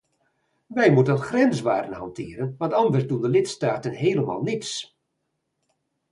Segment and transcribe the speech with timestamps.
[0.67, 4.97] Wij moeten grenswaarden hanteren, want anders doen de lidstaten helemaal niets.